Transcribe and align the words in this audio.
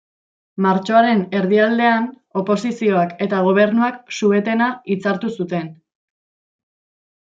Martxoaren 0.65 1.21
erdialdean, 1.39 2.09
oposizioak 2.43 3.15
eta 3.29 3.45
gobernuak 3.51 4.03
su-etena 4.21 4.75
hitzartu 4.93 5.35
zuten. 5.41 5.75